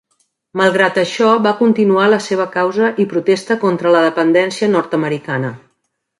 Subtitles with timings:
[0.59, 5.55] Malgrat això va continuar la seva causa i protesta contra la dependència nord-americana.